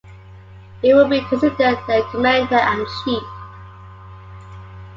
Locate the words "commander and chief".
2.05-3.21